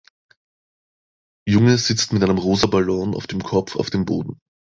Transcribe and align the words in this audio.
Junge 1.47 1.77
sitzt 1.77 2.11
mit 2.11 2.23
einem 2.23 2.39
rosa 2.39 2.65
Ballon 2.65 3.13
auf 3.13 3.27
dem 3.27 3.43
Kopf 3.43 3.75
auf 3.75 3.91
dem 3.91 4.03
Boden. 4.05 4.39